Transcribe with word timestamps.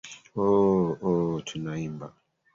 Ooooo 0.43 0.89
ooh 1.07 1.31
tunaimba 1.47 2.07